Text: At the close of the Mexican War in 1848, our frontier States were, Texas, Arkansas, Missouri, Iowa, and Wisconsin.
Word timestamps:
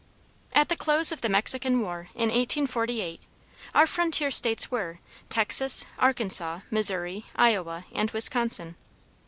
At 0.51 0.69
the 0.69 0.75
close 0.75 1.11
of 1.11 1.21
the 1.21 1.29
Mexican 1.29 1.79
War 1.79 2.09
in 2.15 2.29
1848, 2.29 3.21
our 3.75 3.85
frontier 3.85 4.31
States 4.31 4.71
were, 4.71 4.99
Texas, 5.29 5.85
Arkansas, 5.99 6.61
Missouri, 6.71 7.25
Iowa, 7.35 7.85
and 7.93 8.09
Wisconsin. 8.09 8.77